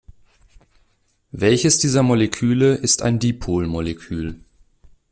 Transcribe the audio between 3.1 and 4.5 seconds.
Dipolmolekül?